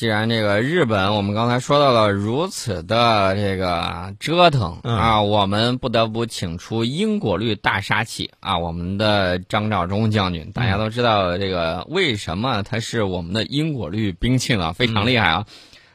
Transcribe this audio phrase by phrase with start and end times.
[0.00, 14.72] 既然这个日本我们刚才说到了如此的这个折腾嗯啊，我们不得不请出因果律大杀器啊，我们的张召忠将军，大家都知道这个为什么他是我们的因果律兵器呢？
[14.72, 15.44] 非常厉害啊！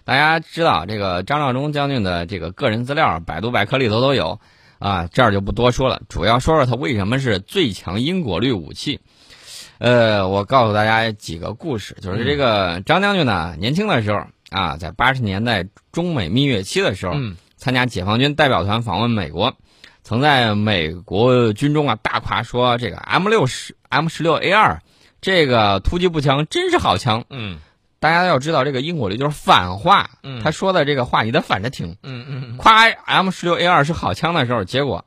[0.04, 4.40] 大家知道这个张召忠将军的这个个人资料，百度百科里头都有
[4.78, 9.00] 啊，这儿就不多说了，主要说说他为什么是最强因果律武器。
[9.78, 17.36] 呃，我告诉大家几个故事，就是这个张将军呢，年轻的时候啊，在八十年代中美蜜月期的时候，嗯。
[17.58, 19.52] 参加解放军代表团访问美国，
[20.04, 24.80] 曾在美国军中啊大夸说这个 M 六十 M 十六 A 二
[25.20, 27.24] 这个突击步枪真是好枪。
[27.30, 27.58] 嗯。
[28.00, 30.44] 大家要知道，这个因果律就是反话，嗯。
[30.44, 31.96] 他说的这个话你得反着听。
[32.04, 32.58] 嗯嗯。
[32.58, 35.04] 夸 M 十六 A 二是好枪的时候，结果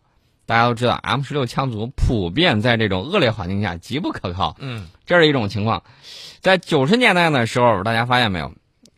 [0.48, 4.56] 大家都知道 M 十六枪族普遍在这种恶劣环境下极不可靠。
[4.60, 5.82] 嗯这是一种情况。
[6.40, 8.50] 在九十年代的时候，大家发现没有，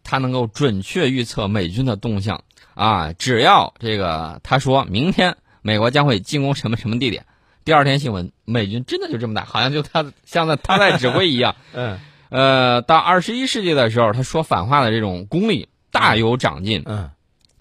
[0.04, 3.12] 他能够准确预测美军的动向啊！
[3.14, 7.26] 只要这个他说明天美国将会进攻什么什么地点，
[7.64, 11.56] 第二天新闻美军真的就这么大，好像就他像在他在指挥一样。
[11.74, 11.98] 嗯
[12.28, 16.84] 呃，到二十一世纪的时候，他说反话的这种功力大有长进。
[16.86, 17.10] 嗯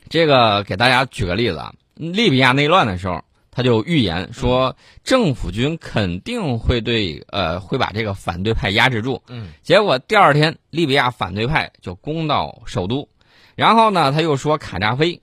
[0.10, 9.24] 这个给大家举个例子啊，利比亚内乱的时候，他就预言说政府军肯定会对呃会把这个反对派压制住。
[9.28, 13.10] 嗯结果第二天，利比亚反对派就攻到首都，
[13.56, 15.22] 然后呢，他又说卡扎菲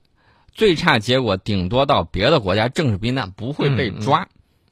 [0.53, 4.27] 最差结果顶多到别的国家政治避难，不会被抓。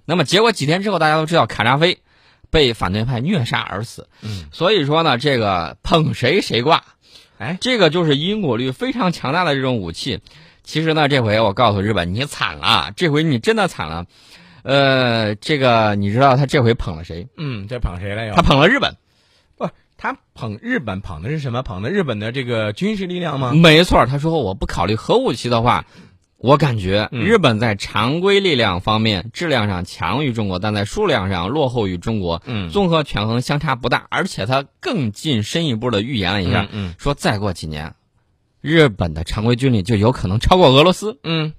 [0.06, 2.00] 那么结果几天之后，大家都知道卡扎菲
[2.50, 4.08] 被反对派虐杀而死。
[4.22, 6.84] 嗯，所以说呢，这个捧谁谁挂，
[7.38, 10.22] 哎，这个就是因果律非常强大的这种武器。
[10.66, 14.06] 其实呢，这回我告诉日本，你惨了，这回你真的惨了。
[14.64, 17.28] 呃，这个你知道他这回捧了谁？
[17.38, 18.42] 嗯，这捧谁了又他？
[18.42, 18.98] 捧了日本。
[19.58, 21.62] 不，他捧日本捧的是什么？
[21.62, 23.54] 捧的日本的这个军事力量吗？
[23.54, 25.86] 没错，他说我不考虑核武器的话，
[26.38, 32.42] 我感觉嗯日本在常规力量方面质量上强于中国，但在数量上落后于中国。
[32.48, 37.94] 嗯综合权衡相差不大，而且他更进深一步的预言了一下，嗯说再过几年，
[38.66, 41.20] 日本的常规军力就有可能超过俄罗斯。
[41.24, 41.54] 嗯，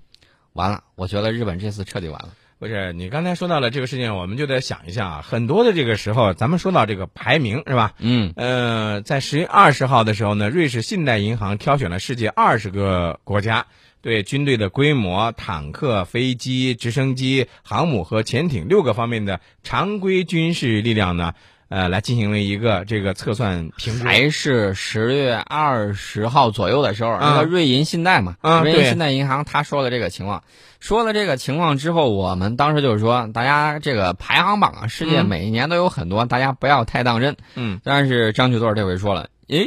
[0.54, 2.30] 完了，我觉得日本这次彻底完了。
[2.58, 7.92] 不是，你刚才说到了这个事情，我们就得想一下啊，很多的这个时候，咱们说到这个排名是吧？
[8.00, 13.66] 嗯呃，在十月二十号的时候呢，瑞士信贷银行挑选了世界二十个国家
[14.00, 21.34] 对军队的规模、坦克、飞机、直升机、航母和潜艇六个方面的常规军事力量呢，
[21.68, 24.04] 呃，来进行了一个这个测算评估。
[24.04, 27.18] 还是十月二十号左右的时候，啊。
[27.20, 30.44] 那个瑞银信贷嘛，瑞银信贷银行他说了这个情况，
[30.78, 35.26] 说了这个情况之后，我们当时就是说，大家这个排行榜啊，世界嗯。
[35.26, 37.36] 每一年都有很多，大家不要太当真。
[37.56, 37.80] 嗯。
[37.82, 39.66] 但是张曲座这回说了，诶，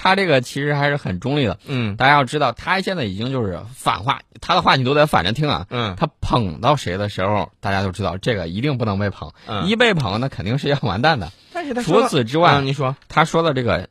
[0.00, 1.58] 他这个其实还是很中立的。
[1.66, 5.66] 嗯大家要知道，他现在已经就是反话，他的话你都得反着听啊。
[5.70, 11.32] 嗯他捧到谁的时候，大家就知道这个一定不能被捧，嗯一被捧那肯定是要完蛋的。
[11.52, 13.88] 但是他除此之外嗯你说，他说的这个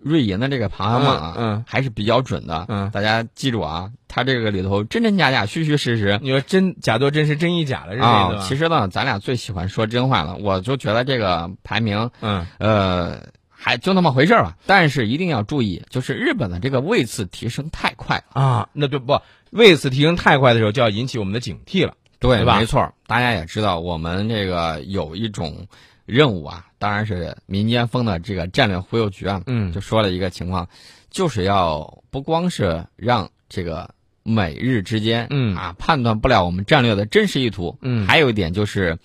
[0.00, 2.64] 瑞银的这个排行榜啊，嗯嗯还是比较准的。
[2.68, 6.20] 嗯大家记住啊，他这个里头真真假假、虚虚实实。
[6.22, 8.44] 你说真假作真是真亦假的是这意思啊，吧？
[8.46, 10.36] 其实呢，咱俩最喜欢说真话了。
[10.36, 13.18] 我就觉得这个排名，嗯呃，
[13.56, 14.56] 还就那么回事儿吧。
[14.66, 18.40] 但是一定要注意，就是日本的这个位次提升太快了。
[18.40, 19.18] 啊，那就不
[19.50, 21.94] 位次提升太快的时候，就要引起我们的警惕了。
[22.18, 22.92] 对没错。
[23.06, 25.66] 大家也知道，我们这个有一种
[26.04, 30.68] 任务啊，当然是民间风的这个战略忽悠局啊，嗯就说了一个情况，
[31.10, 38.98] 就是要不光是让这个美日之间，嗯啊判断不了我们战略的真实意图，嗯还有一点就是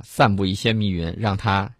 [0.00, 1.72] 散布一些密云，让他，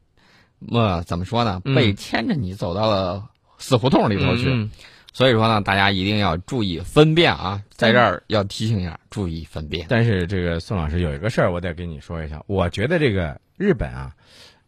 [0.71, 3.25] 呃，怎么说呢，嗯被牵着你走到了
[3.59, 4.49] 死胡同里头去。
[4.49, 4.71] 嗯
[5.17, 9.87] 所以说呢，大家一定要注意分辨啊，在这儿要提醒一下，注意分辨。
[9.89, 12.43] 但是这个宋老师有一个事儿，我得跟你说一下。
[12.49, 14.11] 我觉得这个日本啊，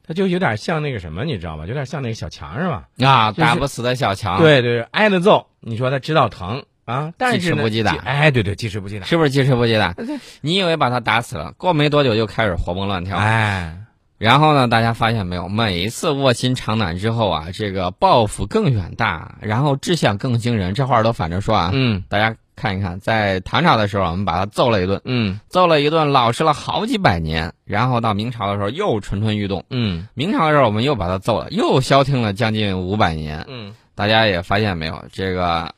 [0.07, 1.67] 他就有点像那个什么，你知道吧？
[1.67, 2.87] 有点像那个小强是吧？
[3.05, 9.07] 啊，就是打不死的小强，，对对，挨了揍，你说他知道疼啊，但是不记打哎，对对，记吃不记打。
[9.07, 9.97] 是不是记吃不记打？
[10.43, 13.17] 你以为把他打死了，过没多久就开始活蹦乱跳。
[13.17, 13.77] 哎，
[14.19, 21.71] 然后呢，大家发现没有，每一次卧薪尝胆之后啊，这个抱负更远大，然后志向更惊人，这话都反着说啊。
[21.73, 27.53] 嗯大家看一看，在唐朝的时候，我们把他揍了一顿，嗯揍了一顿，老实了好几百年。
[27.67, 33.45] 然后到明朝的时候又蠢蠢欲动，嗯明朝的时候我们又把他揍了，又消停了将近五百年。
[33.49, 35.75] 嗯大家也发现没有，这个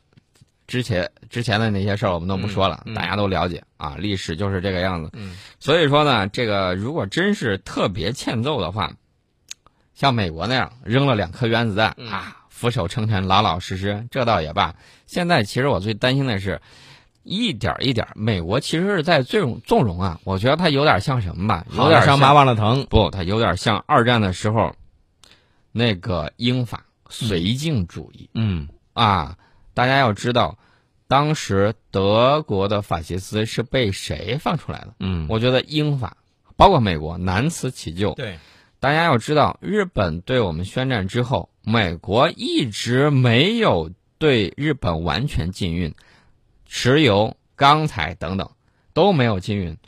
[0.68, 5.10] 之前之前的那些事儿我们都不说了，嗯嗯大家都了解啊，历史就是这个样子。
[5.14, 8.92] 嗯所以说呢，这个如果真是特别欠揍的话，
[9.94, 14.76] 像美国那样扔了两颗原子弹、嗯啊，俯首称臣，老老实实，这倒也罢。
[15.06, 16.60] 现在其实我最担心的是，
[17.22, 20.20] 一点一点，美国其实是在纵容纵容啊。
[20.24, 21.66] 我觉得它有点像什么吧？
[21.74, 22.86] 有点伤疤忘了疼。
[22.90, 24.74] 不，它有点像二战的时候
[25.72, 28.28] 那个英法绥靖主义。
[28.34, 29.36] 嗯啊，
[29.78, 30.58] 大家要知道，
[31.06, 34.94] 当时德国的法西斯是被谁放出来的？
[34.98, 36.16] 嗯，我觉得英法。
[36.56, 38.12] 包括美国难辞其咎。
[38.14, 38.40] 对，
[38.80, 45.94] 大家要知道，日本对我们宣战之后，美国一直没有对日本完全禁运，
[46.66, 48.50] 石油、钢材等等
[48.92, 49.78] 都没有禁运。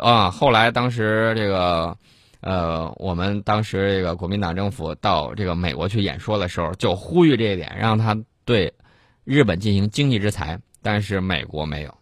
[0.00, 1.98] 啊，后来当时这个，
[2.40, 8.16] 呃，我们当时这个国民党政府到这个美国去演说的时候，就呼吁这一点，让他
[8.46, 8.72] 对
[9.26, 11.94] 日本进行经济制裁，但是美国没有。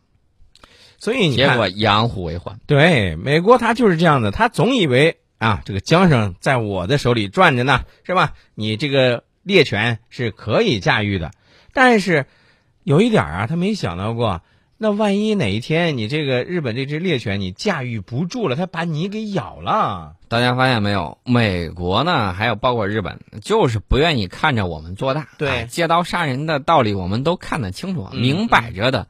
[0.98, 2.60] 所以你结果养虎为患。
[2.66, 8.34] 对，美国他就是这样的，他总以为啊，这个缰绳在我的手里转着呢，是吧？
[8.54, 11.32] 你这个猎犬是可以驾驭的，
[11.72, 12.26] 但是
[12.82, 14.42] 有一点啊，他没想到过，
[14.84, 20.16] 那万一哪一天你这个日本这只猎犬你驾驭不住了，它把你给咬了。
[20.28, 21.16] 大家发现没有？
[21.24, 25.26] 美国呢，还有包括日本，就是不愿意看着我们做大。
[25.38, 29.06] 对，借刀杀人的道理我们都看得清楚，明摆着的。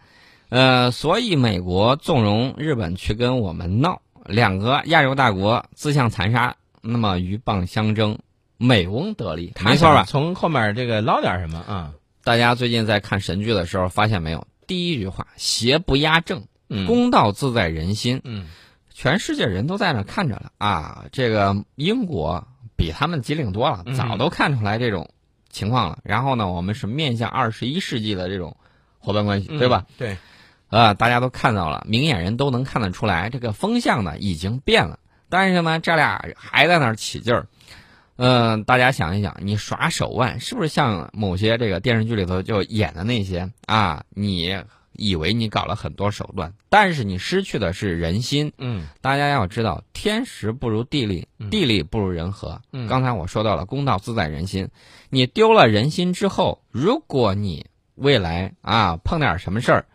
[0.49, 8.21] 呃，所以美国纵容日本去跟我们闹，两个亚洲大国自相残杀，那么鹬蚌相争，
[8.59, 10.05] 美翁得利，没错吧？
[10.07, 11.95] 从后面这个捞点什么啊？
[12.23, 14.47] 大家最近在看神剧的时候发现没有？
[14.67, 18.47] 第一句话，邪不压正，嗯，公道自在人心，嗯，
[18.93, 21.05] 全世界人都在那看着了啊！
[21.13, 22.47] 这个英国
[22.77, 25.11] 比他们机灵多了，早都看出来这种
[25.51, 25.99] 情况了。
[26.03, 28.57] 然后呢，我们是面向二十一世纪的这种
[28.99, 29.87] 伙伴关系，对吧？
[29.99, 30.17] 对。
[30.69, 34.99] 啊，大家都看到了，明眼人都能看得出来，这个风向呢已经变了。
[35.29, 37.47] 但是呢，这俩还在那儿起劲儿。
[38.17, 44.05] 嗯，大家想一想，你耍手腕是不是像某些这个电视剧里头就演的那些啊？
[44.11, 44.57] 你
[44.93, 48.53] 以为你搞了很多手段，但是你失去的是人心。
[48.59, 52.63] 嗯，大家要知道，天时不如地利，地利不如人和。
[52.73, 54.69] 嗯，刚才我说到了，公道自在人心。
[55.11, 59.87] 你丢了人心之后，如果你未来啊碰点什么事儿，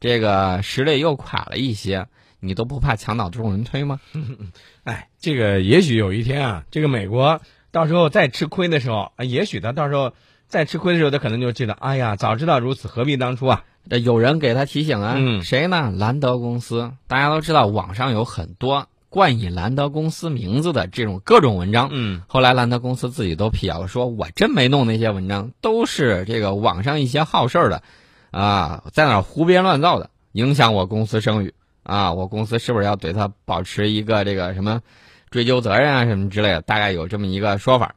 [0.00, 2.08] 这个实力又垮了一些，
[2.40, 4.00] 你都不怕墙倒众人推吗？
[4.82, 10.12] 哎，这个也许有一天啊，这个美国到时候再吃亏的时候啊，也许他到时候
[10.46, 13.64] 再吃亏的时候，他可能就记得，哎呀，早知道如此，何必当初啊？
[13.90, 15.90] 这有人给他提醒啊，嗯，谁呢？
[15.96, 27.82] 兰德公司，大家都知道，网上有很多冠以兰德公司名字的这种各种文章，嗯，后来兰德公司自己都辟谣，说我真没弄那些文章，都是这个网上一些好事儿的。
[28.30, 32.12] 啊，在那胡编乱造的，影响我公司声誉啊！
[32.12, 34.82] 我公司是不是要对他保持一个这个什么
[35.30, 36.62] 追究责任啊，什么之类的？
[36.62, 37.94] 大概有这么一个说法。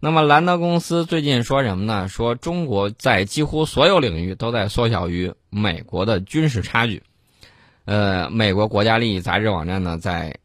[0.00, 2.08] 那么兰德公司最近说什么呢？
[2.08, 7.02] 说中国在几乎所有领域都在缩小与美国的军事差距。
[7.84, 10.38] 呃，美国国家利益杂志网站呢，在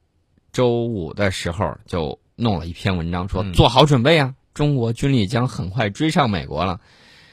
[0.52, 6.80] 周五的时候就弄了一篇文章，说做好准备啊，中国军力将很快追上美国了。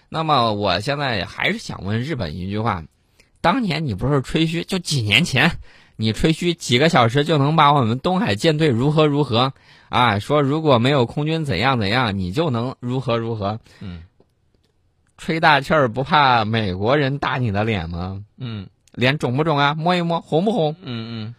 [0.09, 2.85] 那么我现在还是想问日本一句话：
[3.41, 5.59] 当年你不是吹嘘，就几年前，
[5.97, 9.53] 你吹嘘几个小时就能把我们东海舰队如何如何
[9.89, 10.19] 啊？
[10.19, 13.61] 说如果没有空军怎样怎样，你就能如何如何？
[13.81, 14.03] 嗯，
[15.17, 18.23] 吹大气儿不怕美国人打你的脸吗？
[18.39, 19.75] 嗯，脸肿不肿啊？
[19.75, 20.75] 摸一摸，红不红？
[20.83, 21.35] 嗯嗯。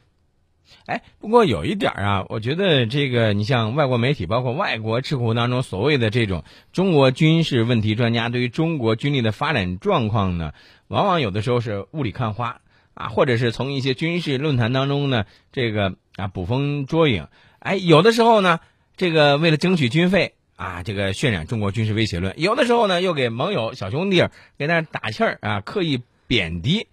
[0.86, 10.53] 哎，不过有一点啊，我觉得这个你像外国媒体，包括外国智库当中所谓的这种中国军事问题专家，对于中国军力的发展状况呢，
[10.88, 12.62] 往往有的时候是雾里看花
[12.96, 17.28] 啊，或者是从一些军事论坛当中呢，这个啊捕风捉影。
[17.60, 18.60] 哎，有的时候呢，
[18.98, 24.24] 这个为了争取军费啊，这个渲染中国军事威胁论；有的时候呢，又给盟友小兄弟
[24.58, 26.88] 给那打气儿啊，刻意贬低。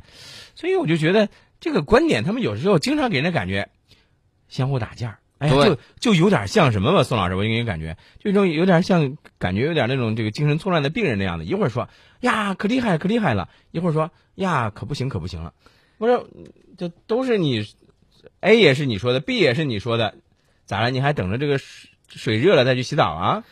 [0.54, 1.28] 所以我就觉得
[1.60, 3.70] 这个观点，他们有时候经常给人的感觉。
[4.48, 11.44] 相互打架，哎，就就有点像什么吧，宋老师，我给你感觉，这种有点像，感觉有点那种这个精神错乱的病人那样的。
[11.46, 11.88] 一会儿说
[12.20, 15.54] 呀可厉害可厉害了，一会儿说呀可不行可不行了。
[16.02, 16.26] 我说
[16.76, 17.64] 这都是你
[18.40, 20.16] ，A 也是你说的，B 也是你说的，
[20.66, 20.90] 咋了？
[20.90, 23.44] 你还等着这个水水热了再去洗澡啊？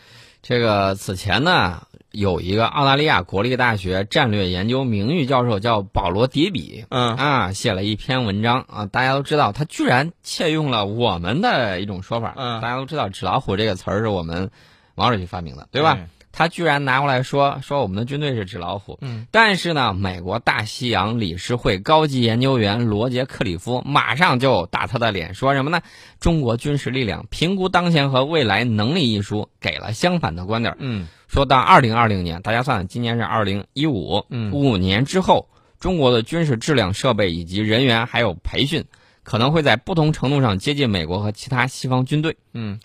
[0.42, 1.86] 这个此前呢？
[2.10, 14.50] 有一个澳大利亚国立大学战略研究名誉教授叫保罗·迪比，嗯啊，写了一篇文章啊，大家都知道他居然窃用了我们的一种说法，嗯，大家都知道“纸老虎”这个词儿是我们
[14.96, 16.00] 王主席发明的，对吧？
[16.32, 18.98] 他居然拿过来说说我们的军队是纸老虎。
[19.00, 25.80] 嗯，但是呢，美国大西洋理事会高级研究员罗杰克里夫马上就打他的脸，说什么呢？
[26.20, 30.76] 中国军事力量评估当前和未来能力一书给了相反的观点。
[30.78, 35.48] 嗯，说到二零二零年，大家算算，今年是二零一五，嗯，五年之后，
[35.80, 38.84] 中国的军事质量、设备以及人员还有培训，
[39.24, 42.36] 可能会在不同程度上接近美国和其他西方军队。
[42.54, 42.78] 嗯。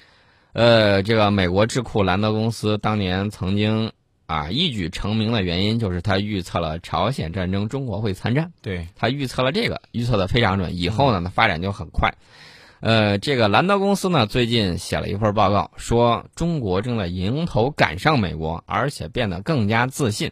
[0.56, 3.92] 呃，这个美国智库兰德公司当年曾经
[4.26, 8.54] 啊一举成名的原因，就是他预测了朝鲜战争中国会参战。
[8.62, 10.78] 对他预测了这个，预测的非常准。
[10.78, 12.14] 以后呢，发展就很快。
[12.80, 20.32] 呃，这个兰德公司呢，最近写了一份报告，说中国正在迎头赶上美国，而且变得更加自信。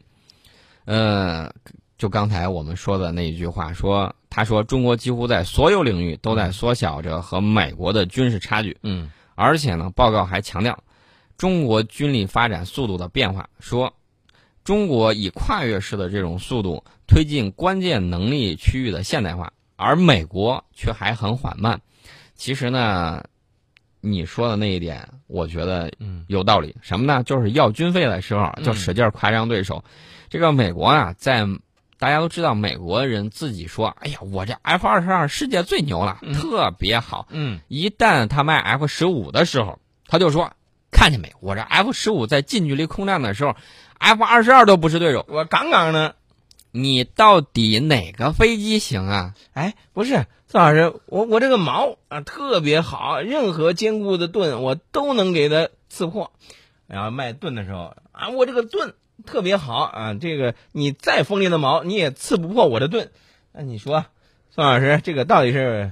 [0.86, 1.52] 呃，
[1.98, 8.78] 就刚才我们说的那一句话，说他说中国几乎在所有领域都在缩小着和美国的军事差距。
[8.84, 9.12] 嗯。
[9.36, 10.84] 而且呢，报告还强调，
[11.38, 13.94] 中国军力发展速度的变化，说
[14.64, 21.82] 中国以跨越式的这种速度推进关键能力区域的现代化，而美国却还很缓慢。
[22.36, 23.24] 其实呢，
[24.00, 25.92] 你说的那一点，我觉得
[26.28, 26.76] 有道理。
[26.82, 27.24] 什么呢？
[27.24, 29.84] 就是要军费的时候就使劲夸张对手。
[30.30, 31.46] 这个美国啊，在
[32.00, 40.52] 大家都知道，美国人自己说：“哎呀，我这 F 二十二世界最牛了，特别好。”嗯，一旦他卖 F 十五的时候，他就说
[40.92, 43.56] ：“看见没，我这 F 十五在近距离空战的时候
[44.00, 45.26] ，F 二十二都不是对手。
[45.30, 46.16] 我杠杠的，
[46.72, 49.34] 你到底哪个飞机行啊？
[49.54, 56.34] 哎，不是，宋老师，我我这个矛啊特别好，任何坚固的盾我都能给它刺破。
[56.88, 58.94] 然后卖盾的时候啊，我这个盾。”
[59.26, 60.14] 特别好啊！
[60.14, 63.12] 这个你再锋利的矛，你也刺不破我的盾。
[63.52, 64.06] 那你说，
[64.50, 65.92] 宋老师，这个到底是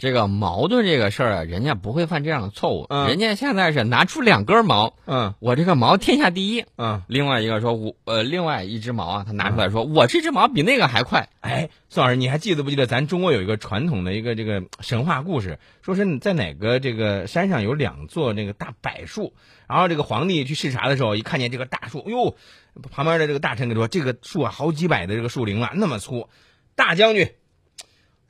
[0.00, 1.42] 这个矛盾这个事儿啊？
[1.44, 2.86] 人家不会犯这样的错误。
[2.88, 4.94] 嗯，人家现在是拿出两根毛。
[5.04, 6.64] 嗯，我这个毛天下第一。
[6.78, 11.28] 嗯，另外一个说，我呃，另外一只毛啊，他拿出来说，我这只毛比那个还快。
[11.40, 19.34] 哎，宋老师，你还记得不记得咱中国有一个传统的一个这个神话故事，说是在哪个这个山上有两座那个大柏树。
[19.68, 22.34] 然后这个皇帝去视察的时候，一看见这个大树，哎呦，
[22.90, 26.26] 旁边的这个大臣跟说：“这个树啊，好几百的这个树龄了，那么粗。”
[26.74, 27.34] 大将军，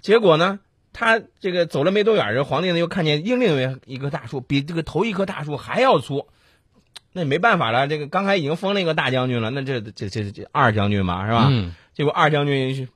[0.01, 0.59] 结果呢，
[0.93, 6.27] 他这个走了没多远，这皇帝呢又看见另外一棵大树，比这个头一棵大树还要粗。
[7.13, 11.49] 那没办法了，这个刚才已经封了一个大将军了，那这这这这二将军嘛，是吧？
[11.51, 11.75] 嗯。
[11.93, 12.89] 结果二将军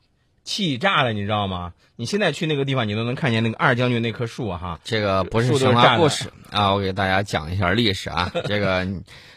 [0.45, 1.73] 气炸了，你知道吗？
[1.97, 4.79] 你现在去那个地方，你都能看见那个二将军那棵树哈。
[4.85, 8.31] 这个不是神话故事啊，我给大家讲一下历史啊。
[8.47, 8.87] 这个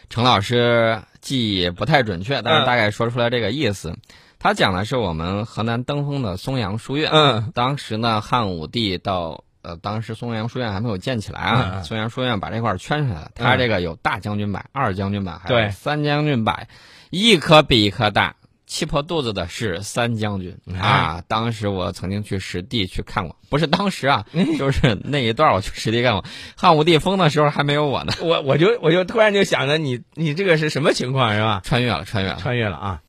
[0.08, 3.92] 程老师记忆不太准确，但是大概说出来这个意思。
[4.38, 7.10] 他讲的是我们河南登封的嵩阳书院。
[7.12, 7.50] 嗯。
[7.54, 11.82] 当时呢，汉武帝到呃，当时嵩阳书院还没有建起来啊。
[11.82, 13.30] 松阳书院把这块圈起来了。
[13.34, 16.54] 他这个有大将军柏、二将军柏，还有三将军柏，
[17.10, 18.36] 一棵比一棵大。
[18.70, 21.22] 气破肚子的是三将军啊！
[21.26, 24.26] 当时我曾经去实地去看过，不是当时啊，
[24.58, 26.22] 就是那一段我去实地看过。
[26.54, 31.62] 汉武帝封的时候还没有我呢，我我就我就突然就想着你你这个是什么情况是吧？
[31.64, 33.00] 穿越了，穿越了，穿越了啊！